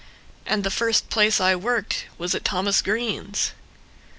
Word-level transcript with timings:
And 0.47 0.63
the 0.63 0.71
first 0.71 1.09
place 1.11 1.39
I 1.39 1.53
worked 1.55 2.05
was 2.17 2.33
at 2.33 2.43
Thomas 2.43 2.81
Greene's. 2.81 3.51